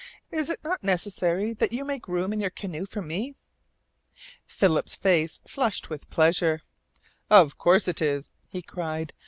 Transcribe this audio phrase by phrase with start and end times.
[0.31, 3.35] "Is it not necessary that you make room in your canoe for me?"
[4.47, 6.61] Philip's face flushed with pleasure.
[7.29, 9.13] "Of course it is," he cried.